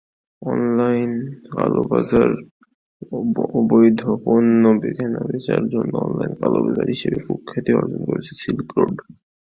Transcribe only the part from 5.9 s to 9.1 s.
অনলাইনের কালোবাজার হিসেবে কুখ্যাতি অর্জন করেছিল সিল্ক রোড।